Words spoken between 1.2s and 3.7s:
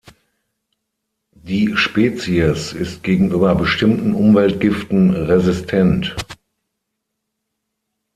Die Spezies ist gegenüber